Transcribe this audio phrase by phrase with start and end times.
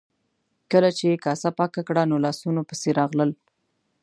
[0.71, 3.31] کله چې یې کاسه پاکه کړه نو لاسونو پسې راغلل.